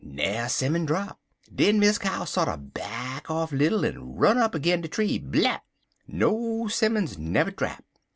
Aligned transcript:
Na'er 0.03 0.49
'simmon 0.49 0.83
drap. 0.87 1.19
Den 1.53 1.79
Miss 1.79 1.99
Cow 1.99 2.25
sorter 2.25 2.57
back 2.57 3.29
off 3.29 3.51
little, 3.51 3.85
en 3.85 4.15
run 4.15 4.39
agin 4.39 4.81
de 4.81 4.87
tree 4.87 5.19
blip! 5.19 5.61
No 6.07 6.67
'simmons 6.67 7.19
never 7.19 7.51
drap. 7.51 7.85